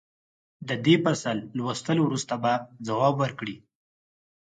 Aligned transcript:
د 0.67 0.69
دې 0.85 0.95
فصل 1.03 1.37
لوستلو 1.57 2.01
وروسته 2.05 2.33
به 2.43 2.53
ځواب 2.87 3.13
ورکړئ. 3.19 3.55